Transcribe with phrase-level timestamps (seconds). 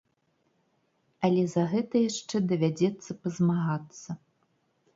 [1.27, 4.09] Але за гэта яшчэ давядзецца пазмагацца.